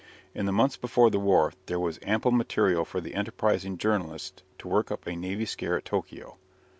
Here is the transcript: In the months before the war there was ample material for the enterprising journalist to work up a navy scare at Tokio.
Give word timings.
In 0.33 0.47
the 0.47 0.51
months 0.51 0.77
before 0.77 1.11
the 1.11 1.19
war 1.19 1.53
there 1.67 1.79
was 1.79 1.99
ample 2.01 2.31
material 2.31 2.85
for 2.85 2.99
the 3.01 3.13
enterprising 3.13 3.77
journalist 3.77 4.41
to 4.57 4.67
work 4.67 4.89
up 4.89 5.05
a 5.05 5.15
navy 5.15 5.45
scare 5.45 5.77
at 5.77 5.85
Tokio. 5.85 6.37